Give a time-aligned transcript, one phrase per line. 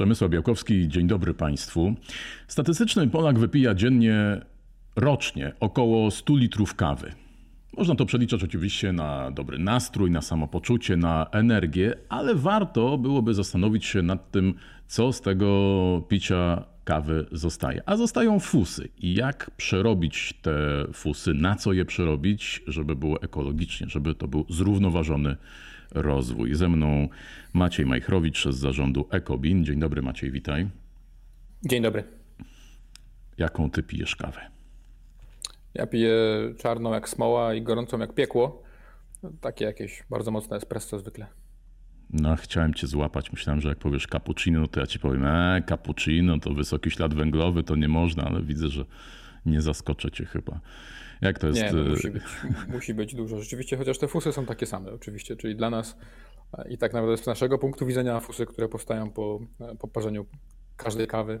[0.00, 1.94] Przemysław Białkowski, dzień dobry Państwu.
[2.48, 4.40] Statystyczny Polak wypija dziennie,
[4.96, 7.12] rocznie około 100 litrów kawy.
[7.76, 13.84] Można to przeliczać oczywiście na dobry nastrój, na samopoczucie, na energię, ale warto byłoby zastanowić
[13.84, 14.54] się nad tym,
[14.86, 17.82] co z tego picia kawy zostaje.
[17.86, 18.88] A zostają fusy.
[18.98, 20.52] I jak przerobić te
[20.92, 25.36] fusy, na co je przerobić, żeby było ekologicznie, żeby to był zrównoważony
[25.94, 26.54] rozwój.
[26.54, 27.08] Ze mną
[27.52, 29.64] Maciej Majchrowicz z zarządu Ekobin.
[29.64, 30.68] Dzień dobry Maciej, witaj.
[31.64, 32.04] Dzień dobry.
[33.38, 34.40] Jaką ty pijesz kawę?
[35.74, 36.14] Ja piję
[36.58, 38.62] czarną jak smoła i gorącą jak piekło.
[39.40, 41.26] Takie jakieś bardzo mocne espresso zwykle.
[42.12, 43.32] No, chciałem cię złapać.
[43.32, 47.62] Myślałem, że jak powiesz cappuccino, to ja ci powiem, e, cappuccino to wysoki ślad węglowy,
[47.62, 48.84] to nie można, ale widzę, że
[49.46, 50.60] nie zaskoczę cię chyba.
[51.20, 51.62] Jak to jest?
[51.62, 52.22] Nie, no, musi, być,
[52.68, 53.40] musi być dużo.
[53.40, 55.96] Rzeczywiście, chociaż te fusy są takie same, oczywiście, czyli dla nas
[56.68, 59.40] i tak naprawdę z naszego punktu widzenia fusy, które powstają po,
[59.78, 60.26] po parzeniu
[60.76, 61.40] każdej kawy,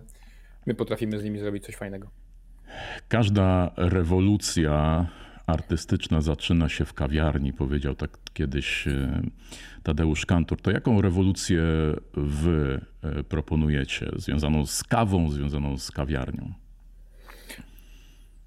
[0.66, 2.10] my potrafimy z nimi zrobić coś fajnego.
[3.08, 5.06] Każda rewolucja
[5.46, 9.22] artystyczna zaczyna się w kawiarni, powiedział tak kiedyś e,
[9.82, 10.60] Tadeusz Kantor.
[10.60, 11.62] To jaką rewolucję
[12.14, 16.52] wy e, proponujecie, związaną z kawą, związaną z kawiarnią?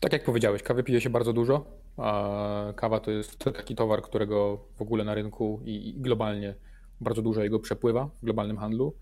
[0.04, 1.66] Tak jak powiedziałeś, kawy pije się bardzo dużo.
[1.98, 6.56] A kawa to jest taki towar, którego w ogóle na rynku i globalnie
[7.02, 8.94] bardzo dużo jego przepływa w globalnym handlu.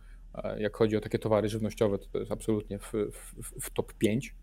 [0.57, 4.35] Jak chodzi o takie towary żywnościowe, to, to jest absolutnie w, w, w top 5.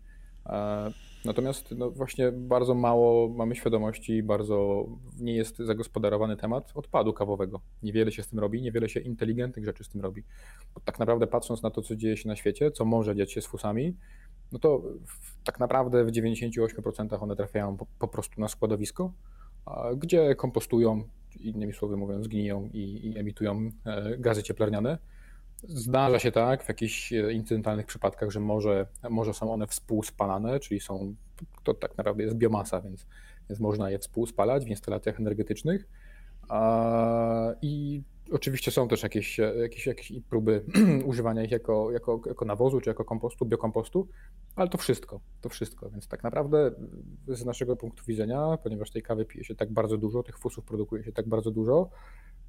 [1.25, 4.85] Natomiast no właśnie bardzo mało mamy świadomości, bardzo
[5.19, 7.61] nie jest zagospodarowany temat odpadu kawowego.
[7.83, 10.23] Niewiele się z tym robi, niewiele się inteligentnych rzeczy z tym robi.
[10.75, 13.41] Bo tak naprawdę patrząc na to, co dzieje się na świecie, co może dziać się
[13.41, 13.95] z fusami,
[14.51, 19.13] no to w, tak naprawdę w 98% one trafiają po, po, prostu na składowisko,
[19.97, 21.03] gdzie kompostują,
[21.39, 24.97] innymi słowy mówiąc, gniją i, i emitują e, gazy cieplarniane.
[25.63, 30.79] Zdarza się tak w jakichś e, incydentalnych przypadkach, że może, może są one współspalane, czyli
[30.79, 31.15] są,
[31.63, 33.05] to tak naprawdę jest biomasa, więc,
[33.49, 35.87] więc można je współspalać w instalacjach energetycznych.
[37.61, 40.63] I Oczywiście są też jakieś, jakieś, jakieś próby
[41.05, 44.07] używania ich jako, jako, jako nawozu czy jako kompostu, biokompostu,
[44.55, 45.89] ale to wszystko, to wszystko.
[45.89, 46.71] Więc tak naprawdę
[47.27, 51.03] z naszego punktu widzenia, ponieważ tej kawy pije się tak bardzo dużo, tych fusów produkuje
[51.03, 51.89] się tak bardzo dużo,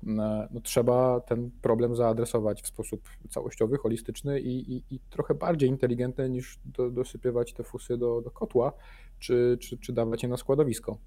[0.03, 6.31] no trzeba ten problem zaadresować w sposób całościowy, holistyczny i, i, i trochę bardziej inteligentny
[6.31, 8.73] niż do, dosypywać te fusy do, do kotła,
[9.19, 10.99] czy, czy, czy dawać je na składowisko.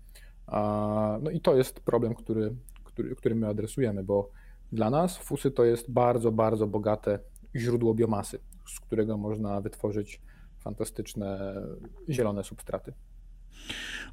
[1.22, 4.30] No i to jest problem, który, który, który my adresujemy, bo
[4.74, 7.20] dla nas fusy to jest bardzo, bardzo bogate
[7.56, 10.22] źródło biomasy, z którego można wytworzyć
[10.60, 11.56] fantastyczne
[12.10, 12.94] zielone substraty.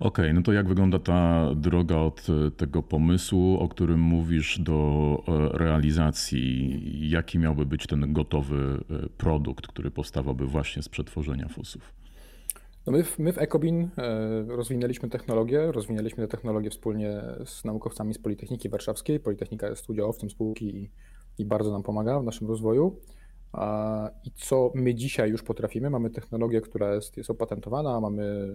[0.00, 2.26] Okej, okay, no to jak wygląda ta droga od
[2.56, 7.10] tego pomysłu, o którym mówisz, do e, realizacji?
[7.10, 11.99] Jaki miałby być ten gotowy e, produkt, który powstawałby właśnie z przetworzenia fusów?
[12.90, 18.14] No my, w, my w Ecobin e, rozwinęliśmy technologię, rozwinęliśmy tę technologię wspólnie z naukowcami
[18.14, 19.20] z Politechniki Warszawskiej.
[19.20, 20.90] Politechnika jest udziałowcem spółki i,
[21.38, 23.00] i bardzo nam pomaga w naszym rozwoju.
[24.24, 25.90] I co my dzisiaj już potrafimy?
[25.90, 28.48] Mamy technologię, która jest, jest opatentowana, mamy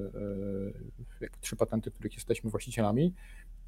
[1.22, 3.13] e, trzy patenty, których jesteśmy właścicielami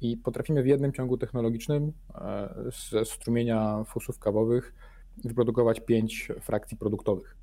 [0.00, 2.54] i potrafimy w jednym ciągu technologicznym e,
[2.90, 4.74] ze strumienia fusów kawowych
[5.24, 7.36] wyprodukować pięć frakcji produktowych.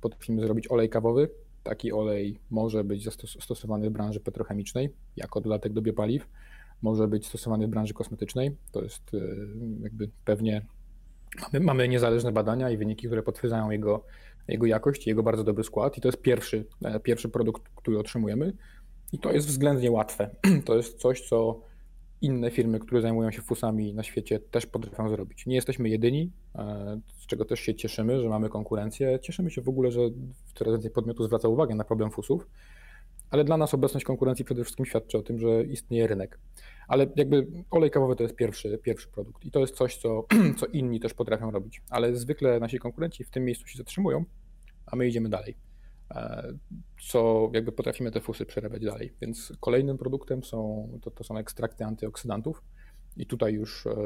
[0.00, 1.28] Potrafimy zrobić olej kawowy,
[1.62, 3.08] Taki olej może być
[3.40, 6.28] stosowany w branży petrochemicznej jako dodatek do biopaliw,
[6.82, 8.56] może być stosowany w branży kosmetycznej.
[8.72, 9.48] To jest y,
[9.82, 10.66] jakby pewnie
[11.40, 14.04] mamy, mamy niezależne badania i wyniki, które potwierdzają jego,
[14.48, 15.98] jego jakość i jego bardzo dobry skład.
[15.98, 18.52] I to jest pierwszy, e, pierwszy produkt, który otrzymujemy.
[19.12, 20.30] I to jest względnie łatwe.
[20.66, 21.60] To jest coś, co
[22.22, 25.46] inne firmy, które zajmują się fusami na świecie też potrafią zrobić.
[25.46, 29.18] Nie jesteśmy jedyni, e, z czego też się cieszymy, że mamy konkurencję.
[29.22, 30.00] Cieszymy się w ogóle, że
[30.54, 32.46] coraz więcej podmiotów zwraca uwagę na problem fusów,
[33.30, 36.38] ale dla nas obecność konkurencji przede wszystkim świadczy o tym, że istnieje rynek.
[36.88, 40.26] Ale jakby olej kawowy to jest pierwszy, pierwszy produkt i to jest coś, co,
[40.58, 41.82] co inni też potrafią robić.
[41.90, 44.24] Ale zwykle nasi konkurenci w tym miejscu się zatrzymują,
[44.86, 45.71] a my idziemy dalej.
[46.14, 46.52] E,
[47.10, 49.12] co jakby potrafimy te fusy przerabiać dalej.
[49.20, 52.62] Więc kolejnym produktem są, to, to są ekstrakty antyoksydantów.
[53.16, 53.96] I tutaj już e,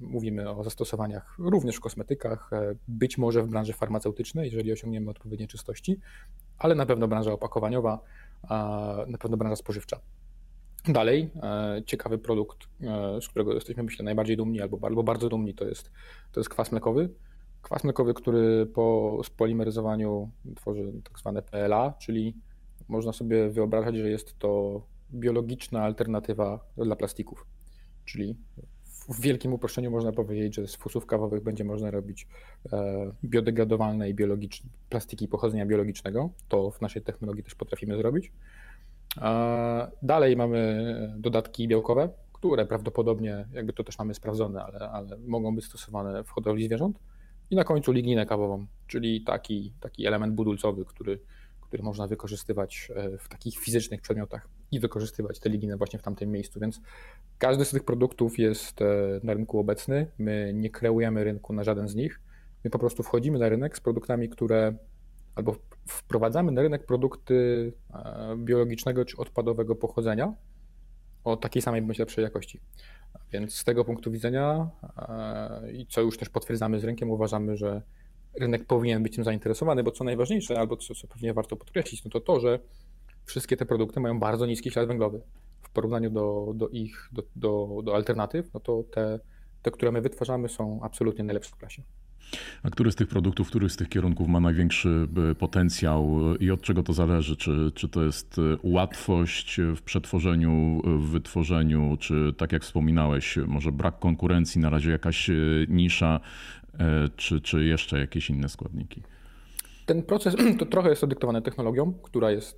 [0.00, 5.46] mówimy o zastosowaniach również w kosmetykach, e, być może w branży farmaceutycznej, jeżeli osiągniemy odpowiednie
[5.46, 6.00] czystości,
[6.58, 8.00] ale na pewno branża opakowaniowa,
[9.06, 10.00] na pewno branża spożywcza.
[10.88, 15.54] Dalej, e, ciekawy produkt, e, z którego jesteśmy myślę najbardziej dumni albo, albo bardzo dumni,
[15.54, 15.92] to jest,
[16.32, 17.10] to jest kwas mlekowy.
[17.64, 22.36] Kwas mlekowy, który po spolimeryzowaniu tworzy tak zwane PLA, czyli
[22.88, 24.82] można sobie wyobrażać, że jest to
[25.12, 27.46] biologiczna alternatywa dla plastików.
[28.04, 28.36] Czyli
[29.08, 32.28] w wielkim uproszczeniu można powiedzieć, że z fusów kawowych będzie można robić
[32.72, 36.30] e, biodegradowalne i biologiczne plastiki pochodzenia biologicznego.
[36.48, 38.32] To w naszej technologii też potrafimy zrobić.
[40.02, 45.64] Dalej mamy dodatki białkowe, które prawdopodobnie, jakby to też mamy sprawdzone, ale, ale mogą być
[45.64, 46.98] stosowane w hodowli zwierząt.
[47.54, 51.18] I na końcu ligninę kawową, czyli taki, taki element budulcowy, który,
[51.60, 56.30] który można wykorzystywać e, w takich fizycznych przedmiotach i wykorzystywać tę ligninę właśnie w tamtym
[56.30, 56.60] miejscu.
[56.60, 56.80] Więc
[57.38, 58.86] każdy z tych produktów jest e,
[59.22, 60.06] na rynku obecny.
[60.18, 62.20] My nie kreujemy rynku na żaden z nich.
[62.64, 64.74] My po prostu wchodzimy na rynek z produktami, które
[65.34, 65.56] albo
[65.88, 70.34] wprowadzamy na rynek produkty e, biologicznego czy odpadowego pochodzenia
[71.24, 72.60] o takiej samej bądź lepszej jakości.
[73.32, 77.82] Więc z tego punktu widzenia e, i co już też potwierdzamy z rynkiem, uważamy, że
[78.40, 82.10] rynek powinien być tym zainteresowany, bo co najważniejsze, albo co, co pewnie warto podkreślić, no
[82.10, 82.58] to to, że
[83.24, 85.20] wszystkie te produkty mają bardzo niski ślad węglowy.
[85.62, 89.20] W porównaniu do, do ich, do, do, do alternatyw, no to te,
[89.62, 91.82] te, które my wytwarzamy są absolutnie najlepsze w klasie.
[92.62, 96.60] A który z tych produktów, który z tych kierunków ma największy e, potencjał i od
[96.60, 97.36] czego to zależy?
[97.36, 103.72] Czy, czy to jest e, łatwość w przetworzeniu, w wytworzeniu, czy tak jak wspominałeś, może
[103.72, 105.34] brak konkurencji, na razie jakaś e,
[105.68, 106.20] nisza,
[107.16, 109.02] czy, czy jeszcze jakieś inne składniki?
[109.86, 112.56] Ten proces to trochę jest dyktowane technologią, która jest,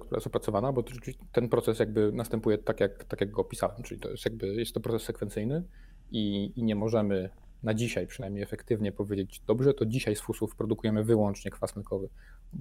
[0.00, 0.84] która jest opracowana, bo
[1.32, 4.74] ten proces jakby następuje tak jak, tak jak go opisałem, czyli to jest jakby jest
[4.74, 5.64] to proces sekwencyjny
[6.10, 7.30] i, i nie możemy
[7.62, 12.08] na dzisiaj przynajmniej efektywnie powiedzieć, dobrze, to dzisiaj z fusów produkujemy wyłącznie kwas mlekowy.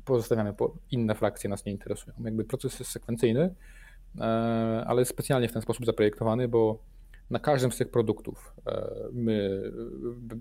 [0.05, 2.15] Pozostawiamy, po, inne frakcje nas nie interesują.
[2.23, 3.55] Jakby proces jest sekwencyjny,
[4.19, 4.23] e,
[4.87, 6.83] ale specjalnie w ten sposób zaprojektowany, bo
[7.29, 9.61] na każdym z tych produktów e, my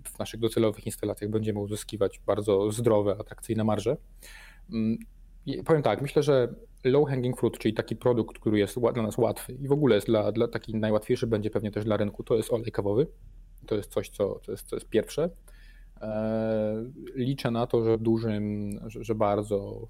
[0.05, 3.97] w naszych docelowych instalacjach będziemy uzyskiwać bardzo zdrowe, atrakcyjne marże.
[4.73, 4.99] Mm,
[5.65, 9.53] powiem tak, myślę, że low hanging fruit, czyli taki produkt, który jest dla nas łatwy
[9.53, 12.53] i w ogóle jest dla, dla taki najłatwiejszy będzie pewnie też dla rynku, to jest
[12.53, 13.07] olej kawowy.
[13.69, 15.31] To jest coś, co, co, jest, jest pierwsze.
[16.01, 16.85] E,
[17.15, 19.89] liczę na to, że dużym, że, że, bardzo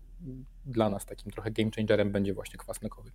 [0.67, 3.11] dla nas takim trochę game changerem będzie właśnie kwas mlekowy.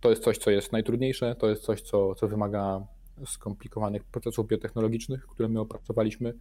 [0.00, 2.86] To jest coś, co jest najtrudniejsze, to jest coś, co, co wymaga
[3.26, 6.34] skomplikowanych procesów biotechnologicznych, które my opracowaliśmy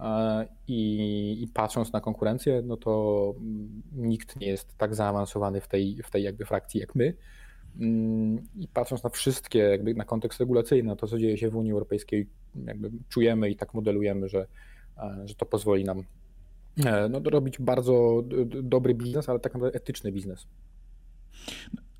[0.00, 3.34] e, i, i, patrząc na konkurencję, no to
[3.92, 7.14] nikt nie jest tak zaawansowany w tej, w tej jakby frakcji jak my.
[7.80, 11.56] Mm, I patrząc na wszystkie, jakby na kontekst regulacyjny, na to, co dzieje się w
[11.56, 12.26] Unii Europejskiej,
[12.66, 14.46] jakby czujemy i tak modelujemy, że,
[14.98, 16.02] e, że to pozwoli nam
[16.84, 18.22] e, no, robić bardzo
[18.62, 20.46] dobry biznes, ale tak naprawdę etyczny biznes.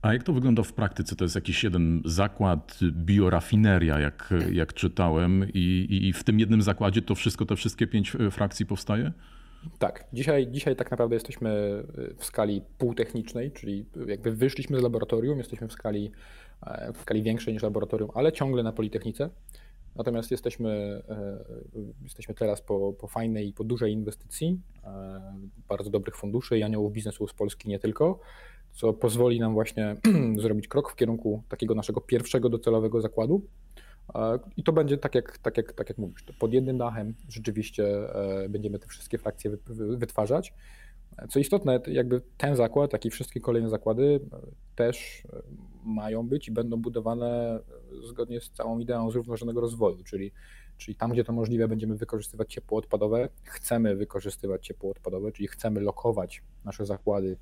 [0.03, 1.17] A jak to wygląda w praktyce?
[1.17, 7.03] To jest jakiś jeden zakład, biorafineria, jak, jak czytałem, i, i w tym jednym zakładzie
[7.03, 9.13] to wszystko, te wszystkie pięć e, frakcji powstaje?
[9.79, 15.39] Tak, dzisiaj, dzisiaj tak naprawdę jesteśmy y, w skali półtechnicznej, czyli jakby wyszliśmy z laboratorium,
[15.39, 16.11] jesteśmy w skali,
[16.67, 19.31] e, w skali większej niż laboratorium, ale ciągle na Politechnice.
[19.97, 21.45] Natomiast jesteśmy, e,
[22.03, 25.21] jesteśmy teraz po, po fajnej po dużej inwestycji, e,
[25.69, 28.21] bardzo dobrych funduszy i aniołów biznesu z Polski nie tylko,
[28.73, 29.97] co pozwoli nam właśnie
[30.43, 33.47] zrobić krok w kierunku takiego naszego pierwszego docelowego zakładu,
[34.57, 38.15] i to będzie tak jak, tak jak, tak jak mówisz, pod jednym dachem rzeczywiście
[38.45, 39.51] e, będziemy te wszystkie frakcje
[39.97, 40.55] wytwarzać.
[41.29, 44.39] Co istotne, jakby ten zakład, jak i wszystkie kolejne zakłady e,
[44.77, 45.43] też e,
[45.85, 47.61] mają być i będą budowane
[48.03, 50.33] zgodnie z całą ideą zrównoważonego rozwoju, czyli,
[50.77, 55.81] czyli tam, gdzie to możliwe, będziemy wykorzystywać ciepło odpadowe, chcemy wykorzystywać ciepło odpadowe, czyli chcemy
[55.81, 57.37] lokować nasze zakłady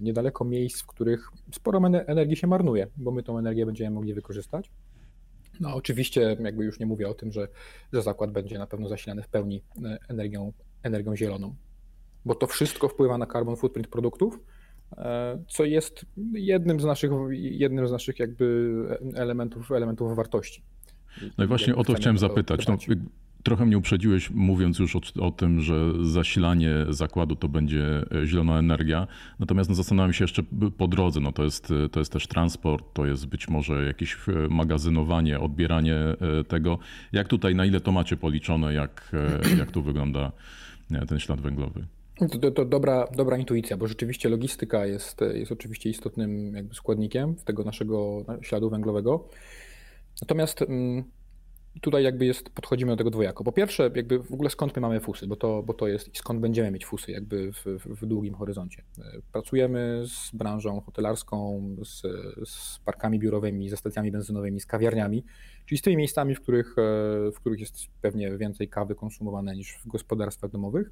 [0.00, 4.70] niedaleko miejsc, w których sporo energii się marnuje, bo my tą energię będziemy mogli wykorzystać.
[5.62, 7.48] No oczywiście jakby już nie mówię o tym, że,
[7.92, 10.52] że zakład będzie na pewno zasilany w pełni e, energią,
[10.82, 11.54] energią zieloną,
[12.24, 14.38] bo to wszystko wpływa na carbon footprint produktów,
[14.96, 18.70] e, co jest jednym z naszych, jednym z naszych jakby
[19.14, 20.62] elementów, elementów wartości.
[21.38, 22.66] No i właśnie o to chciałem zapytać.
[22.68, 22.76] No,
[23.42, 28.58] Trochę mnie uprzedziłeś, mówiąc już o, o, tym, że zasilanie zakładu to będzie e, zielona
[28.58, 29.06] energia.
[29.38, 30.42] Natomiast no, zastanawiam się jeszcze
[30.78, 31.20] po drodze.
[31.20, 35.94] No, to, jest, to jest też transport, to jest być może jakieś e, magazynowanie, odbieranie
[35.94, 36.78] e, tego.
[37.12, 39.12] Jak tutaj, na ile to macie policzone, jak,
[39.58, 40.32] jak tu wygląda
[41.08, 41.86] ten ślad węglowy?
[42.40, 47.64] To, to, dobra, dobra intuicja, bo rzeczywiście logistyka jest, jest oczywiście istotnym jakby składnikiem tego
[47.64, 49.28] naszego śladu węglowego.
[50.22, 50.62] Natomiast.
[50.62, 51.04] Mm,
[51.80, 53.44] tutaj jakby jest, podchodzimy do tego dwojako.
[53.44, 56.18] Po pierwsze, jakby w ogóle skąd my mamy fusy, bo to, bo to jest i
[56.18, 58.82] skąd będziemy mieć fusy jakby w, w, długim horyzoncie.
[59.32, 62.02] Pracujemy z branżą hotelarską, z,
[62.48, 65.24] z, parkami biurowymi, ze stacjami benzynowymi, z kawiarniami,
[65.66, 66.74] czyli z tymi miejscami, w których,
[67.32, 70.90] w których jest pewnie więcej kawy konsumowane niż w gospodarstwach domowych.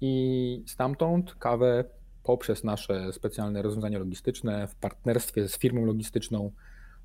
[0.00, 1.84] I stamtąd kawę
[2.22, 6.52] poprzez nasze specjalne rozwiązania logistyczne w partnerstwie z firmą logistyczną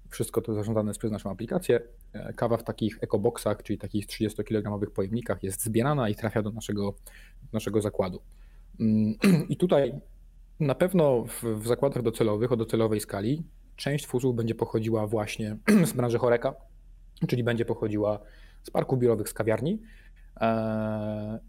[0.09, 1.79] Wszystko to zarządzane jest przez naszą aplikację.
[2.35, 6.93] Kawa w takich ekoboksach, czyli takich 30-kilogramowych pojemnikach jest zbierana i trafia do naszego,
[7.53, 8.21] naszego zakładu.
[8.79, 9.15] Mm,
[9.49, 9.93] I tutaj
[10.59, 13.43] na pewno w, zakładach docelowych o docelowej skali
[13.75, 15.57] część fusów będzie pochodziła właśnie
[15.91, 16.55] z branży choreka,
[17.27, 18.19] czyli będzie pochodziła
[18.63, 19.81] z parków biurowych, z kawiarni.
[20.41, 21.39] E,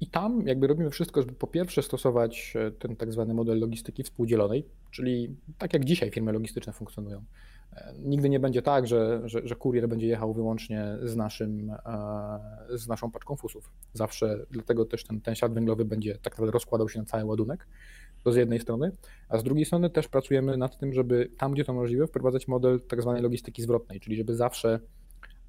[0.00, 4.02] I tam jakby robimy wszystko, żeby po pierwsze stosować e, ten tak zwany model logistyki
[4.02, 7.24] współdzielonej, czyli tak jak dzisiaj firmy logistyczne funkcjonują.
[7.72, 11.72] E, nigdy nie będzie tak, że, że, że kurier będzie jechał wyłącznie z, naszym,
[12.70, 13.70] z naszą paczką fusów.
[13.92, 17.66] Zawsze, dlatego też ten, ten ślad węglowy będzie tak naprawdę rozkładał się na cały ładunek.
[18.24, 18.92] To z jednej strony,
[19.28, 22.80] a z drugiej strony też pracujemy nad tym, żeby tam, gdzie to możliwe, wprowadzać model
[22.80, 24.80] tak zwanej logistyki zwrotnej, czyli żeby zawsze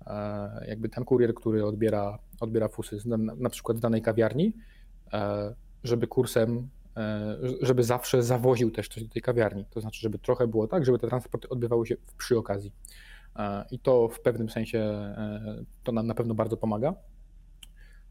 [0.07, 4.53] e, jakby ten kurier, który odbiera, odbiera fusy na, na przykład z danej kawiarni,
[5.13, 6.61] e, żeby kursem, e,
[7.61, 9.65] żeby zawsze zawoził też coś do tej kawiarni.
[9.69, 12.71] To znaczy, żeby trochę było tak, żeby te transporty odbywały się przy okazji.
[13.71, 15.13] I to w pewnym sensie
[15.83, 16.93] to nam na pewno bardzo pomaga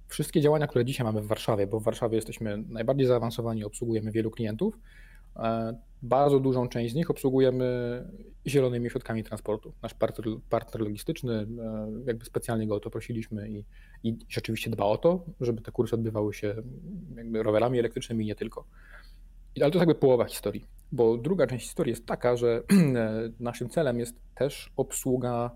[0.08, 4.30] wszystkie działania, które dzisiaj mamy w Warszawie, bo w Warszawie jesteśmy najbardziej zaawansowani, obsługujemy wielu
[4.30, 4.78] klientów, e,
[6.02, 8.04] bardzo dużą część z nich obsługujemy
[8.46, 9.72] zielonymi środkami transportu.
[9.82, 11.46] Nasz partner, partner logistyczny, e,
[12.06, 13.64] jakby specjalnie go o to prosiliśmy i,
[14.02, 16.62] i rzeczywiście dba o to, żeby te kursy odbywały się
[17.16, 18.66] jakby rowerami elektrycznymi i nie tylko.
[19.60, 22.62] Ale to jest jakby połowa historii, bo druga część historii jest taka, że
[23.40, 25.50] naszym celem jest też obsługa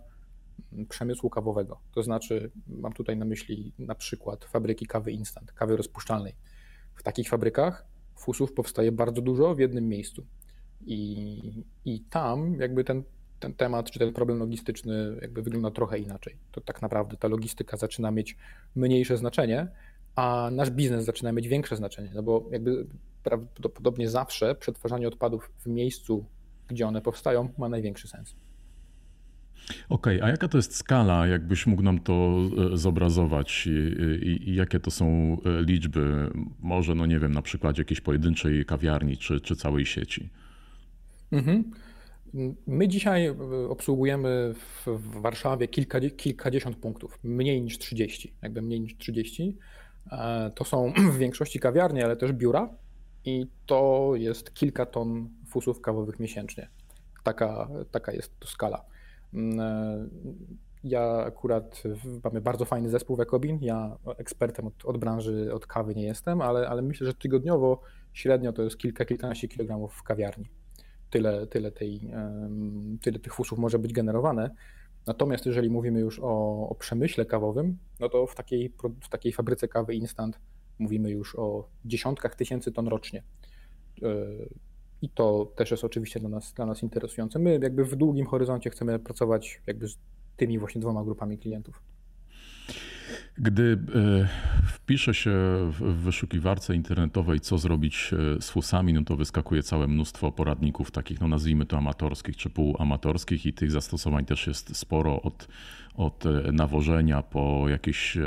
[0.89, 1.81] przemysłu kawowego.
[1.95, 6.35] To znaczy, mam tutaj na myśli na przykład fabryki kawy instant, kawy rozpuszczalnej.
[6.95, 7.90] W takich fabrykach
[8.21, 10.27] fusów powstaje bardzo dużo w jednym miejscu.
[10.87, 13.03] I, i tam jakby ten,
[13.41, 16.37] ten temat, czy ten problem logistyczny jakby wygląda trochę inaczej.
[16.53, 18.37] To tak naprawdę ta logistyka zaczyna mieć
[18.75, 19.69] mniejsze znaczenie,
[20.15, 22.87] a nasz biznes zaczyna mieć większe znaczenie, no bo jakby
[23.23, 26.25] prawdopodobnie zawsze przetwarzanie odpadów w miejscu,
[26.69, 28.35] gdzie one powstają, ma największy sens.
[29.89, 32.39] Okej, okay, a jaka to jest skala, jakbyś mógł nam to
[32.73, 33.69] e, zobrazować
[34.23, 36.31] I, i, jakie to są e, liczby?
[36.61, 40.29] Może, no nie wiem, na przykładzie jakiejś pojedynczej kawiarni czy, czy całej sieci?
[41.33, 41.65] Mhm.
[42.67, 43.35] My dzisiaj e,
[43.69, 44.55] obsługujemy
[44.87, 49.57] w Warszawie kilka, kilkadziesiąt punktów, mniej niż 30, jakby mniej niż 30.
[50.55, 52.69] To są w większości kawiarnie, ale też biura
[53.25, 56.69] i to jest kilka ton fusów kawowych miesięcznie.
[57.25, 58.85] Taka, taka jest to skala.
[59.35, 60.09] Mm, e,
[60.85, 61.83] ja akurat
[62.25, 63.59] mamy bardzo fajny zespół w Ecobin.
[63.61, 67.81] Ja ekspertem od, od, branży, od kawy nie jestem, ale, ale myślę, że tygodniowo
[68.13, 70.45] średnio to jest kilka, kilkanaście kilogramów w kawiarni.
[71.11, 72.11] Tyle, tyle, tej,
[73.03, 74.51] tyle tych fusów może być generowane.
[75.07, 79.69] Natomiast jeżeli mówimy już o, o przemyśle kawowym, no to w takiej, w takiej fabryce
[79.69, 80.41] kawy instant
[80.79, 83.23] mówimy już o dziesiątkach tysięcy ton rocznie.
[85.03, 87.39] I to też jest oczywiście dla nas, dla nas interesujące.
[87.39, 89.99] My jakby w długim horyzoncie chcemy pracować jakby z
[90.37, 91.83] tymi właśnie dwoma grupami klientów.
[93.39, 94.29] Gdy e,
[94.67, 95.31] wpisze się
[95.71, 101.21] w wyszukiwarce internetowej, co zrobić e, z fusami, no to wyskakuje całe mnóstwo poradników, takich,
[101.21, 105.49] no nazwijmy to amatorskich czy półamatorskich, i tych zastosowań też jest sporo od,
[105.95, 108.19] od e, nawożenia po jakiś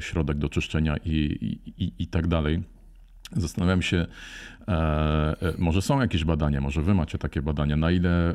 [0.00, 2.62] środek do czyszczenia i, i, i, i tak dalej.
[3.36, 4.06] Zastanawiam się,
[4.68, 8.34] e, e, może są jakieś badania, może wy macie takie badania, na ile e,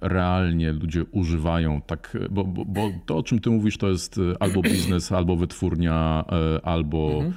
[0.00, 4.62] realnie ludzie używają tak, bo, bo, bo to o czym ty mówisz to jest albo
[4.62, 6.24] biznes, albo wytwórnia,
[6.62, 7.12] albo.
[7.14, 7.32] Mhm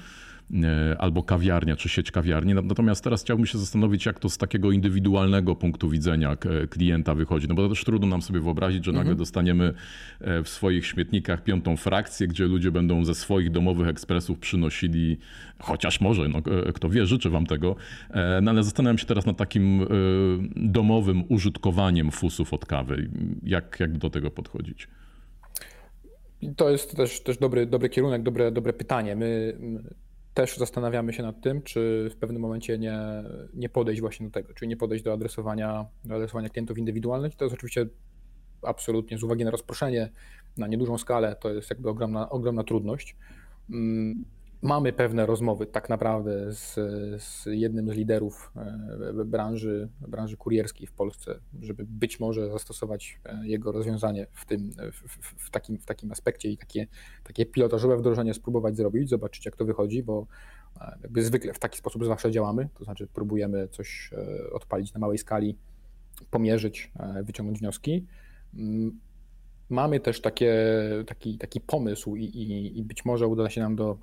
[0.98, 2.54] albo kawiarnia, czy sieć kawiarni.
[2.54, 6.38] Natomiast teraz chciałbym się zastanowić, jak to z takiego indywidualnego punktu widzenia
[6.70, 7.48] klienta wychodzi.
[7.48, 9.18] No bo to też trudno nam sobie wyobrazić, że nagle mhm.
[9.18, 9.74] dostaniemy
[10.22, 15.18] e, w swoich śmietnikach piątą frakcję, gdzie ludzie będą ze swoich domowych ekspresów przynosili,
[15.60, 17.76] chociaż może, no, e, kto wie, życzę wam tego.
[18.42, 19.88] No ale zastanawiam się teraz nad takim
[20.56, 23.10] domowym użytkowaniem fusów od kawy.
[23.44, 24.88] Jak, jak do tego podchodzić?
[26.56, 29.16] To jest też, też dobry, dobry kierunek, dobre, dobre pytanie.
[29.16, 29.58] My
[30.36, 32.98] też zastanawiamy się nad tym, czy w pewnym momencie nie,
[33.54, 37.36] nie podejść właśnie do tego, czyli nie podejść do adresowania, do adresowania klientów indywidualnych.
[37.36, 37.86] To jest oczywiście
[38.62, 40.10] absolutnie z uwagi na rozproszenie
[40.58, 43.16] na niedużą skalę, to jest jakby ogromna, ogromna trudność.
[44.62, 46.74] Mamy pewne rozmowy tak naprawdę z,
[47.24, 53.48] z jednym z liderów e, branży, branży kurierskiej w Polsce, żeby być może zastosować e,
[53.48, 56.88] jego rozwiązanie w, tym, w, w, takim, w takim aspekcie i takie,
[57.24, 60.28] takie pilotażowe wdrożenie spróbować zrobić, zobaczyć jak to wychodzi, bo
[60.82, 64.12] e, jakby zwykle w taki sposób zawsze działamy, to znaczy próbujemy coś
[64.52, 65.58] odpalić na małej skali,
[66.32, 66.92] pomierzyć,
[67.24, 68.06] wyciągnąć wnioski.
[68.54, 69.00] Mm,
[69.70, 70.56] mamy też takie,
[71.08, 73.98] taki, taki pomysł i, i, i być może uda się nam do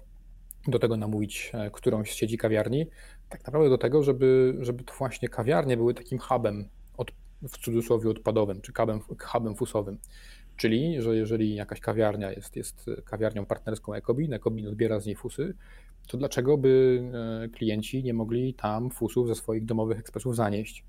[0.69, 2.87] do tego namówić e, którąś z sieci kawiarni,
[3.29, 7.13] tak naprawdę do tego, żeby, żeby to właśnie kawiarnie były takim hubem od
[7.49, 9.99] w cudzysłowie odpadowym, czy hubem, hubem fusowym.
[10.57, 15.55] Czyli, że jeżeli jakaś kawiarnia jest, jest kawiarnią partnerską Ecobin, Ecobin odbiera z niej fusy,
[16.07, 17.03] to dlaczego by
[17.45, 20.85] e, klienci nie mogli tam fusów ze swoich domowych ekspresów zanieść?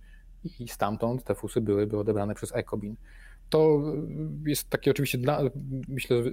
[0.60, 2.96] I stamtąd te fusy byłyby odebrane przez Ecobin.
[3.53, 3.81] To
[4.45, 5.41] jest takie oczywiście, dla,
[5.88, 6.24] myślę,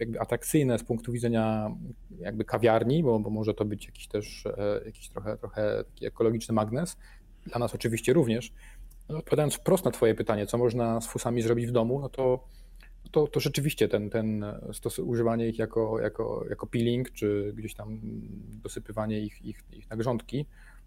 [0.00, 1.70] jakby atrakcyjne z punktu widzenia
[2.18, 6.54] jakby kawiarni, bo, bo może to być jakiś też e, jakiś trochę, trochę taki ekologiczny
[6.54, 6.96] magnes.
[7.46, 8.52] Dla nas oczywiście również.
[9.08, 12.48] No, odpowiadając wprost na Twoje pytanie, co można z fusami zrobić w domu, no to
[13.10, 18.00] to, to rzeczywiście ten, ten stos, używanie ich jako, jako, jako peeling, czy gdzieś tam
[18.62, 20.46] dosypywanie ich, ich, ich na grządki,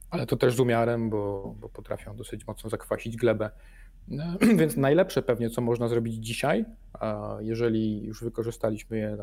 [0.09, 3.49] ale to też z umiarem, bo, bo potrafią dosyć mocno zakwasić glebę.
[4.07, 4.23] No,
[4.59, 6.65] więc najlepsze pewnie, co można zrobić dzisiaj,
[7.39, 9.17] jeżeli już wykorzystaliśmy je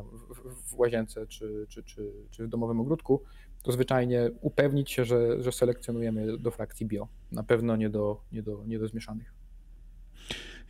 [0.66, 3.22] w łazience czy, czy, czy, czy w domowym ogródku,
[3.62, 7.08] to zwyczajnie upewnić się, że, że selekcjonujemy do frakcji bio.
[7.32, 9.33] Na pewno nie do, nie do, nie do zmieszanych.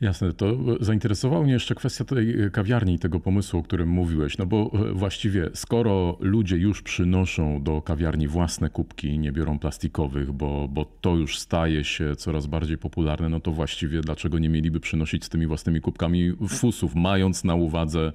[0.01, 4.39] Jasne, to zainteresowała mnie jeszcze kwestia tej kawiarni i tego pomysłu, o którym mówiłeś.
[4.39, 10.33] No bo e, właściwie, skoro ludzie już przynoszą do kawiarni własne kubki, nie biorą plastikowych,
[10.33, 14.81] bo, bo to już staje się coraz bardziej popularne, no to właściwie dlaczego nie mieliby
[14.81, 18.13] przynosić z tymi własnymi kubkami fusów, mając na uwadze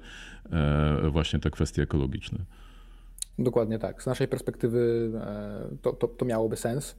[0.52, 2.38] e, właśnie te kwestie ekologiczne?
[3.38, 4.02] Dokładnie tak.
[4.02, 6.96] Z naszej perspektywy e, to, to, to miałoby sens.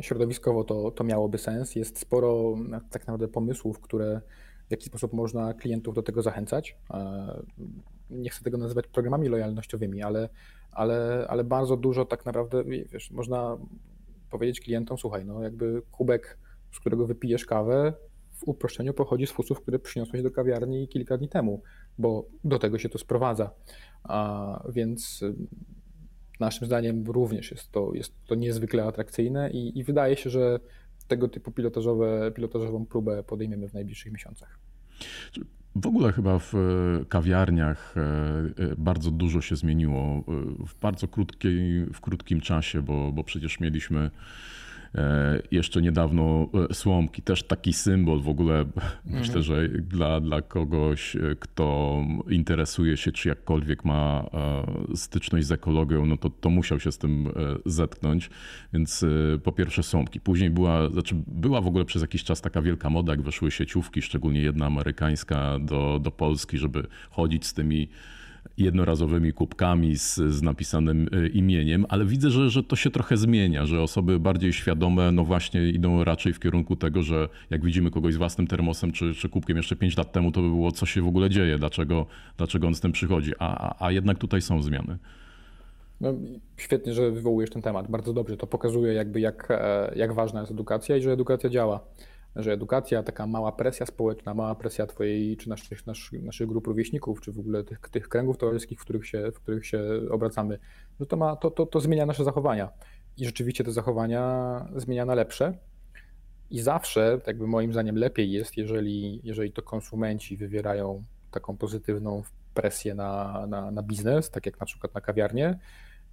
[0.00, 1.76] Środowiskowo to, to miałoby sens.
[1.76, 2.54] Jest sporo
[2.90, 4.20] tak naprawdę pomysłów, które
[4.68, 6.76] w jaki sposób można klientów do tego zachęcać.
[8.10, 10.28] Nie chcę tego nazywać programami lojalnościowymi, ale,
[10.72, 13.56] ale, ale bardzo dużo tak naprawdę, wiesz, można
[14.30, 16.38] powiedzieć klientom, słuchaj, no jakby kubek,
[16.72, 17.92] z którego wypijesz kawę,
[18.32, 21.62] w uproszczeniu pochodzi z fusów, które przyniosłeś do kawiarni kilka dni temu,
[21.98, 23.50] bo do tego się to sprowadza.
[24.02, 25.24] A, więc
[26.40, 30.60] Naszym zdaniem również jest to, jest to niezwykle atrakcyjne i, i wydaje się, że
[31.08, 34.58] tego typu pilotażowe, pilotażową próbę podejmiemy w najbliższych miesiącach.
[35.76, 36.58] W ogóle chyba w e,
[37.08, 40.24] kawiarniach e, e, bardzo dużo się zmieniło
[40.66, 44.10] w bardzo krótkiej, w krótkim czasie, bo, bo przecież mieliśmy
[45.50, 48.92] jeszcze niedawno e, słomki, też taki symbol w ogóle, mhm.
[49.20, 51.98] myślę, że dla, dla kogoś, e, kto
[52.30, 54.24] interesuje się, czy jakkolwiek ma
[54.94, 57.28] styczność z ekologią, no to, to musiał się z tym
[57.66, 58.30] zetknąć.
[58.72, 59.04] Więc
[59.44, 60.20] po pierwsze słomki.
[60.20, 64.02] Później była, znaczy była w ogóle przez jakiś czas taka wielka moda, jak weszły sieciówki,
[64.02, 67.88] szczególnie jedna amerykańska do, do Polski, żeby chodzić z tymi
[68.58, 73.66] jednorazowymi kubkami z, z napisanym e, imieniem, ale widzę, że, że to się trochę zmienia,
[73.66, 78.14] że osoby bardziej świadome, no właśnie idą raczej w kierunku tego, że jak widzimy kogoś
[78.14, 81.02] z własnym termosem czy, czy kubkiem jeszcze 5 lat temu, to by było, co się
[81.02, 84.98] w ogóle dzieje, dlaczego, dlaczego on z tym przychodzi, a, a, jednak tutaj są zmiany.
[86.00, 86.14] No,
[86.56, 87.90] świetnie, że wywołujesz ten temat.
[87.90, 88.36] Bardzo dobrze.
[88.36, 91.80] To pokazuje, jakby jak, e, jak ważna jest edukacja i że edukacja działa
[92.36, 95.86] że edukacja, taka mała presja społeczna, mała presja twojej, czy naszych,
[96.22, 99.66] naszych, grup rówieśników, czy w ogóle tych, tych kręgów towarzyskich, w których się, w których
[99.66, 100.58] się obracamy,
[101.00, 102.70] że to, ma, to, to, to zmienia nasze zachowania.
[103.16, 105.58] I rzeczywiście te zachowania zmienia na lepsze.
[106.50, 112.22] I zawsze, jakby moim zdaniem, lepiej jest, jeżeli, jeżeli to konsumenci wywierają taką pozytywną
[112.54, 115.58] presję na, na, na biznes, tak jak na przykład na kawiarnię,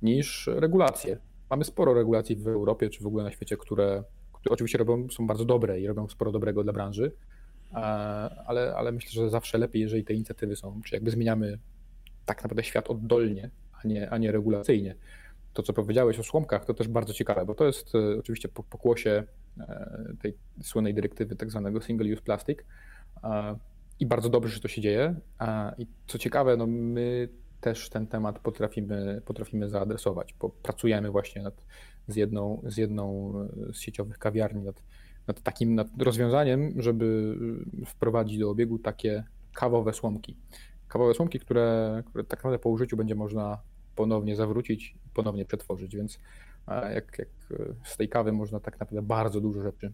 [0.01, 1.19] niż regulacje.
[1.49, 4.03] Mamy sporo regulacji w Europie, czy w ogóle na świecie, które
[4.45, 7.11] które oczywiście robią, są bardzo dobre i robią sporo dobrego dla branży,
[8.45, 11.59] ale, ale myślę, że zawsze lepiej, jeżeli te inicjatywy są, czy jakby zmieniamy
[12.25, 13.49] tak naprawdę świat oddolnie,
[13.83, 14.95] a nie, a nie regulacyjnie.
[15.53, 18.63] To, co powiedziałeś o słomkach, to też bardzo ciekawe, bo to jest e, oczywiście po
[18.63, 19.23] pokłosie
[19.59, 22.59] e, tej słynnej dyrektywy tak zwanego single use plastic
[23.99, 25.15] i bardzo dobrze, że to się dzieje.
[25.77, 27.29] I co ciekawe, no my
[27.61, 31.61] też ten temat potrafimy, potrafimy zaadresować, bo pracujemy właśnie nad
[32.07, 33.33] z jedną, z jedną
[33.73, 34.83] z sieciowych kawiarni nad,
[35.27, 37.37] nad takim nad rozwiązaniem, żeby
[37.85, 40.35] wprowadzić do obiegu takie kawowe słomki.
[40.87, 43.57] Kawowe słomki, które, które tak naprawdę po użyciu będzie można
[43.95, 46.19] ponownie zawrócić ponownie przetworzyć, więc
[46.67, 47.29] jak, jak
[47.83, 49.91] z tej kawy można tak naprawdę bardzo dużo rzeczy,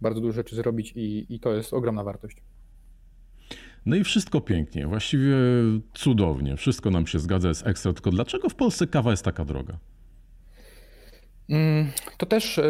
[0.00, 2.36] bardzo dużo rzeczy zrobić i, i to jest ogromna wartość.
[3.86, 5.34] No i wszystko pięknie, właściwie
[5.94, 9.78] cudownie, wszystko nam się zgadza, jest ekstra, tylko dlaczego w Polsce kawa jest taka droga?
[11.52, 11.86] Mm,
[12.18, 12.64] to też e,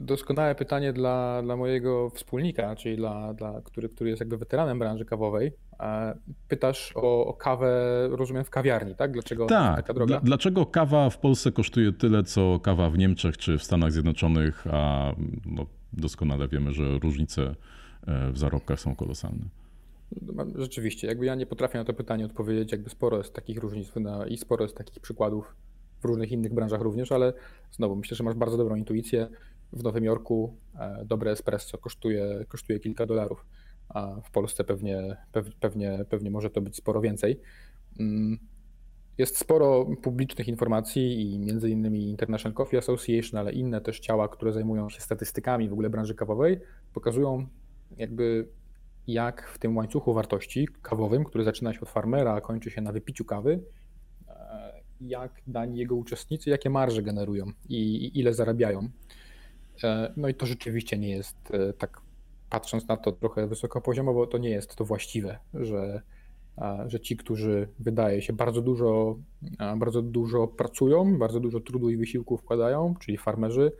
[0.00, 5.04] doskonałe pytanie dla, dla mojego wspólnika, czyli dla, dla który, który jest jakby weteranem branży
[5.04, 5.52] kawowej.
[6.48, 9.12] Pytasz o, o kawę, rozumiem, w kawiarni, tak?
[9.12, 10.20] Dlaczego tak, taka droga?
[10.22, 15.12] dlaczego kawa w Polsce kosztuje tyle, co kawa w Niemczech czy w Stanach Zjednoczonych, a
[15.46, 17.54] no, doskonale wiemy, że różnice
[18.06, 19.44] e, w zarobkach są kolosalne.
[20.56, 23.92] Rzeczywiście, jakby ja nie potrafię na to pytanie odpowiedzieć, jakby sporo jest takich różnic
[24.28, 25.54] i sporo jest takich przykładów
[26.04, 27.32] w różnych innych branżach również, ale
[27.70, 29.28] znowu myślę, że masz bardzo dobrą intuicję.
[29.72, 30.56] w Nowym Jorku
[31.04, 33.46] dobre espresso kosztuje, kosztuje kilka dolarów,
[33.88, 35.16] a w Polsce pewnie,
[35.60, 37.40] pewnie, pewnie może to być sporo więcej.
[38.00, 38.38] Mm,
[39.18, 44.52] jest sporo publicznych informacji i między innymi International Coffee Association, ale inne też ciała, które
[44.52, 46.60] zajmują się statystykami w ogóle branży kawowej,
[46.92, 47.46] pokazują
[47.96, 48.48] jakby
[49.06, 52.92] jak w tym łańcuchu wartości kawowym, który zaczyna się od farmera, a kończy się na
[52.92, 53.83] wypiciu kawy, e,
[55.08, 58.88] jak dani jego uczestnicy, jakie marże generują i, ile zarabiają.
[59.84, 62.00] E, no i to rzeczywiście nie jest e, tak,
[62.50, 66.02] patrząc na to trochę wysokopoziomowo, to nie jest to właściwe, że
[66.86, 69.18] że ci, którzy wydaje się bardzo dużo,
[69.76, 73.72] bardzo dużo pracują, bardzo dużo trudu i wysiłku wkładają, czyli farmerzy,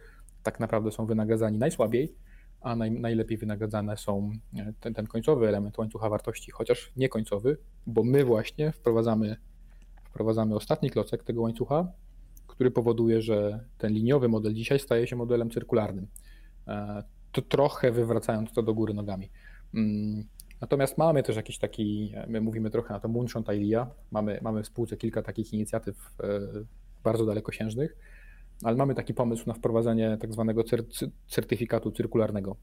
[0.42, 2.14] tak naprawdę są wynagradzani najsłabiej,
[2.60, 7.58] a naj, najlepiej wynagradzane są e, ten, ten końcowy element łańcucha wartości, chociaż nie końcowy,
[7.87, 9.37] bo my właśnie wprowadzamy,
[10.14, 11.92] wprowadzamy ostatni klocek tego łańcucha,
[12.46, 16.07] który powoduje, że ten liniowy model dzisiaj staje się modelem cyrkularnym.
[16.68, 19.31] E, to trochę wywracając to do góry nogami.
[19.74, 20.24] Mm,
[20.61, 24.66] Natomiast mamy też jakiś taki, my mówimy trochę na to Moonshot Idea, mamy, mamy w
[24.66, 26.40] spółce kilka takich inicjatyw e,
[27.03, 27.96] bardzo dalekosiężnych,
[28.62, 30.64] ale mamy taki pomysł na wprowadzenie tak zwanego
[31.29, 32.57] certyfikatu cyrkularnego,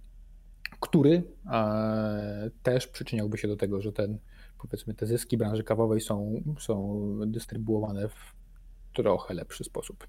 [0.80, 4.18] który e, też przyczyniałby się do tego, że ten,
[4.68, 8.34] powiedzmy, te zyski branży kawowej są, są dystrybuowane w
[8.94, 10.08] trochę lepszy sposób.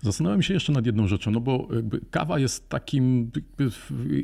[0.00, 1.68] Zastanawiam się jeszcze nad jedną rzeczą, no bo
[2.10, 3.30] kawa jest takim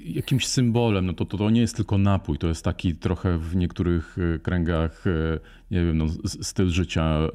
[0.05, 3.57] jakimś symbolem, no to, to, to nie jest tylko napój, to jest taki trochę w
[3.57, 5.41] niektórych e, kręgach e,
[5.73, 7.29] nie wiem, no, styl życia e,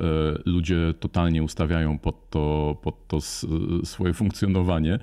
[0.45, 3.21] ludzie totalnie ustawiają pod to, pod to
[3.83, 4.99] swoje funkcjonowanie.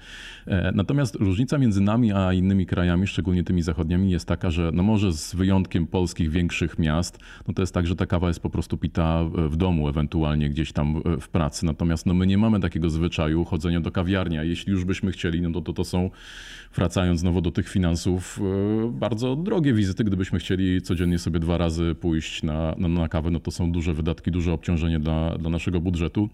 [0.47, 4.83] E, natomiast różnica między nami a innymi krajami, szczególnie tymi zachodnimi, jest taka, że no
[4.83, 7.19] może z wyjątkiem polskich większych miast,
[7.49, 10.73] no to jest tak, że ta kawa jest po prostu pita w domu, ewentualnie gdzieś
[10.73, 11.67] tam w pracy.
[11.67, 15.43] Natomiast no my nie mamy takiego zwyczaju chodzenia do kawiarni, a jeśli już byśmy chcieli,
[15.43, 16.11] no to to, to są,
[16.75, 21.95] wracając znowu do tych finansów, e, bardzo drogie wizyty, gdybyśmy chcieli codziennie sobie dwa razy
[21.95, 25.81] pójść na, na, na kawę no to są duże wydatki, duże obciążenie dla, dla naszego
[25.81, 26.29] budżetu.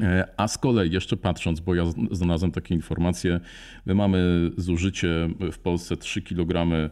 [0.00, 3.40] E, a z kolei, jeszcze patrząc, bo ja znalazłem takie informacje,
[3.86, 6.90] my mamy zużycie w Polsce 3 kg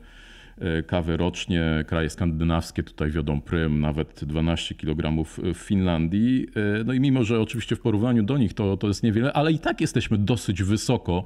[0.60, 1.84] e, kawy rocznie.
[1.86, 6.46] Kraje skandynawskie tutaj wiodą prym, nawet 12 kg w Finlandii.
[6.80, 9.52] E, no i mimo, że oczywiście w porównaniu do nich to, to jest niewiele, ale
[9.52, 11.24] i tak jesteśmy dosyć wysoko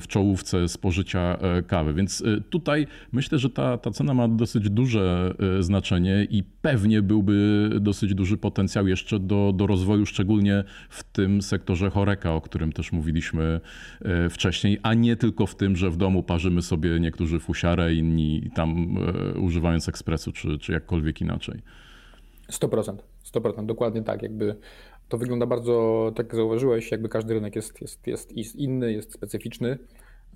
[0.00, 1.94] w czołówce spożycia e, kawy.
[1.94, 7.02] Więc e, tutaj myślę, że ta, ta cena ma dosyć duże e, znaczenie i pewnie
[7.02, 12.72] byłby dosyć duży potencjał jeszcze do, do rozwoju, szczególnie w tym sektorze choreka, o którym
[12.72, 13.60] też mówiliśmy
[14.30, 18.98] wcześniej, a nie tylko w tym, że w domu parzymy sobie niektórzy fusiarę, inni tam
[19.40, 21.62] używając ekspresu, czy, czy jakkolwiek inaczej.
[22.52, 22.96] 100%,
[23.34, 24.22] 100%, dokładnie tak.
[24.22, 24.56] Jakby
[25.08, 29.12] to wygląda bardzo, tak jak zauważyłeś, jakby każdy rynek jest, jest, jest, jest inny, jest
[29.12, 29.78] specyficzny.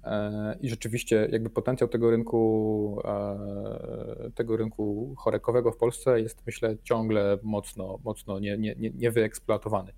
[0.04, 6.76] E, I rzeczywiście jakby potencjał tego rynku, e, tego rynku chorekowego w Polsce jest myślę
[6.82, 9.92] ciągle mocno, mocno nie, nie, nie, niewyeksploatowany.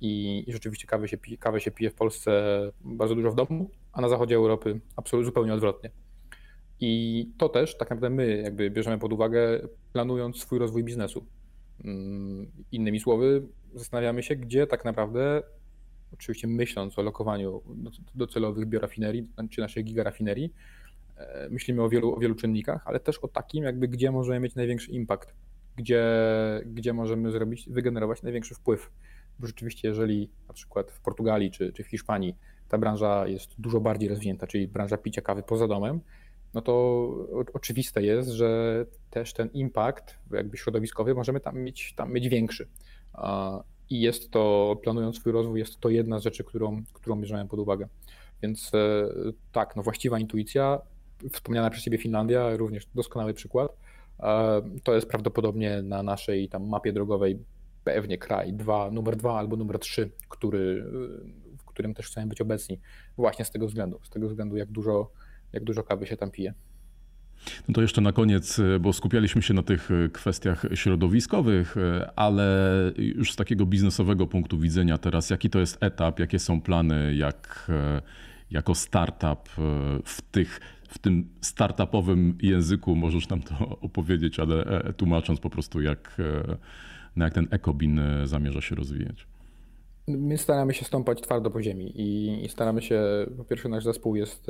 [0.00, 3.70] I, I rzeczywiście kawę się, pije, kawę się pije w Polsce bardzo dużo w domu,
[3.92, 5.90] a na zachodzie Europy absolutnie zupełnie odwrotnie.
[6.80, 9.60] I to też tak naprawdę my jakby bierzemy pod uwagę,
[9.92, 11.26] planując swój rozwój biznesu.
[11.84, 13.42] Mm, innymi słowy,
[13.74, 15.42] zastanawiamy się, gdzie tak naprawdę,
[16.12, 17.62] oczywiście myśląc o lokowaniu
[18.14, 20.52] docelowych biorafinerii czy naszej gigarafinerii,
[21.16, 24.54] e, myślimy o wielu, o wielu czynnikach, ale też o takim, jakby gdzie możemy mieć
[24.54, 25.34] największy impact,
[25.76, 26.04] gdzie,
[26.66, 28.90] gdzie możemy zrobić, wygenerować największy wpływ.
[29.38, 32.36] Bo rzeczywiście, jeżeli na przykład w Portugalii czy, czy w Hiszpanii
[32.68, 36.00] ta branża jest dużo bardziej rozwinięta, czyli branża picia kawy poza domem,
[36.54, 36.72] no to
[37.52, 42.68] oczywiste jest, że też ten impact jakby środowiskowy możemy tam mieć, tam mieć większy.
[43.90, 47.60] I jest to, planując swój rozwój, jest to jedna z rzeczy, którą, którą bierzemy pod
[47.60, 47.88] uwagę.
[48.42, 49.08] Więc e,
[49.52, 50.80] tak, no właściwa intuicja,
[51.32, 53.76] wspomniana przez Ciebie Finlandia, również doskonały przykład.
[54.82, 57.38] To jest prawdopodobnie na naszej tam mapie drogowej
[57.84, 60.84] pewnie kraj dwa, numer dwa albo numer trzy, który,
[61.58, 62.80] w którym też chcemy być obecni
[63.16, 65.10] właśnie z tego względu, z tego względu jak dużo,
[65.52, 66.54] jak dużo kawy się tam pije.
[67.68, 72.10] No to jeszcze na koniec, e, bo skupialiśmy się na tych e, kwestiach środowiskowych, e,
[72.16, 77.14] ale już z takiego biznesowego punktu widzenia teraz, jaki to jest etap, jakie są plany,
[77.14, 77.70] jak
[78.50, 79.48] jako startup
[80.04, 84.64] w tych w tym startupowym języku możesz nam to opowiedzieć, ale
[84.96, 86.16] tłumacząc po prostu, jak,
[87.16, 89.26] jak ten ekobin zamierza się rozwijać.
[90.08, 93.02] My staramy się stąpać twardo po ziemi i staramy się,
[93.36, 94.46] po pierwsze nasz zespół jest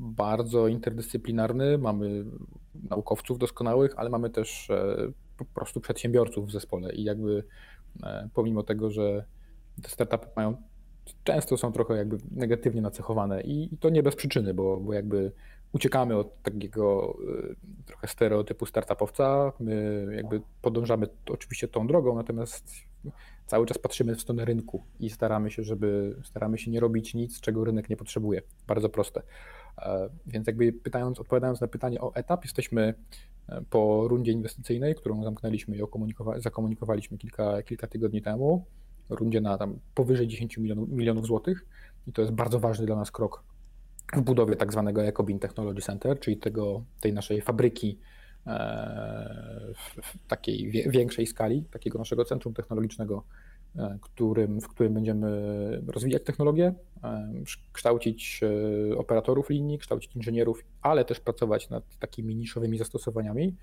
[0.00, 2.24] bardzo interdyscyplinarny, mamy
[2.90, 4.96] naukowców doskonałych, ale mamy też e,
[5.36, 7.44] po prostu przedsiębiorców w zespole i jakby
[8.02, 9.24] e, pomimo tego, że
[9.82, 10.56] te startupy mają
[11.24, 15.32] często są trochę jakby negatywnie nacechowane i to nie bez przyczyny, bo, bo jakby
[15.72, 17.16] uciekamy od takiego
[17.50, 17.56] y,
[17.86, 19.52] trochę stereotypu startupowca.
[19.60, 22.72] My jakby podążamy oczywiście tą drogą, natomiast
[23.46, 27.40] cały czas patrzymy w stronę rynku i staramy się, żeby staramy się nie robić nic,
[27.40, 28.42] czego rynek nie potrzebuje.
[28.66, 29.22] Bardzo proste.
[29.78, 32.94] E, więc jakby pytając, odpowiadając na pytanie o etap, jesteśmy
[33.48, 35.80] e, po rundzie inwestycyjnej, którą zamknęliśmy i
[36.36, 38.64] zakomunikowaliśmy kilka, kilka tygodni temu.
[39.10, 41.66] Rundzie na tam powyżej 10 milionów, milionów złotych
[42.06, 43.44] i to jest bardzo ważny dla nas krok
[44.12, 47.98] w budowie tak zwanego Ecobin Technology Center, czyli tego, tej naszej fabryki
[49.74, 53.24] w takiej większej skali, takiego naszego centrum technologicznego,
[53.76, 56.74] e, którym, w którym będziemy rozwijać technologię,
[57.04, 57.32] e,
[57.72, 58.40] kształcić
[58.96, 63.56] operatorów linii, kształcić inżynierów, ale też pracować nad takimi niszowymi zastosowaniami.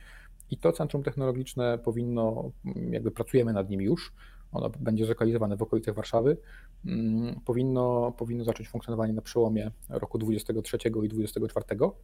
[0.52, 2.52] I to centrum technologiczne powinno,
[2.92, 4.14] jakby pracujemy nad nim już,
[4.52, 6.38] ono będzie zlokalizowane w okolicach Warszawy,
[6.86, 11.96] mm, powinno, powinno zacząć funkcjonowanie na przełomie roku 23 i 24.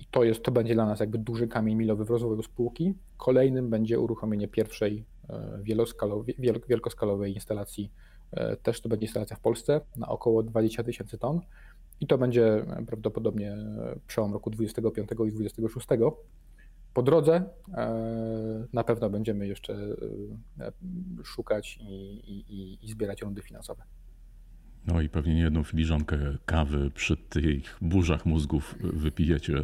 [0.00, 2.94] I to, jest, to będzie dla nas jakby duży kamień milowy w rozwoju spółki.
[3.16, 5.62] Kolejnym będzie uruchomienie pierwszej e,
[6.68, 7.92] wielkoskalowej instalacji,
[8.32, 11.40] e, też to będzie instalacja w Polsce na około 20 tysięcy ton.
[12.00, 13.56] I to będzie prawdopodobnie
[14.06, 15.88] przełom roku 25 i 26.
[16.94, 19.74] Po drodze e, na pewno będziemy jeszcze
[20.60, 20.72] e,
[21.24, 21.92] szukać i,
[22.48, 23.82] i, i zbierać rundy finansowe.
[24.86, 29.54] No i pewnie nie jedną filiżankę kawy przy tych burzach mózgów wypijecie.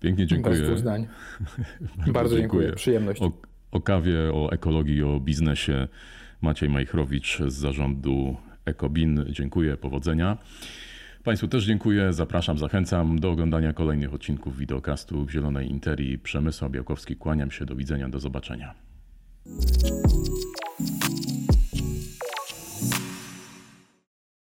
[0.00, 0.60] Pięknie dziękuję.
[0.60, 1.06] Bez zdań.
[1.96, 2.62] Bardzo, Bardzo dziękuję.
[2.62, 2.72] dziękuję.
[2.72, 3.22] Przyjemność.
[3.22, 3.32] O,
[3.70, 5.88] o kawie, o ekologii, o biznesie.
[6.42, 9.24] Maciej Majchrowicz z zarządu Ekobin.
[9.28, 10.38] Dziękuję, powodzenia.
[11.24, 16.18] Państwu też dziękuję, zapraszam, zachęcam do oglądania kolejnych odcinków wideokastu Zielonej Interii.
[16.18, 18.74] Przemysł Białkowski, kłaniam się, do widzenia, do zobaczenia.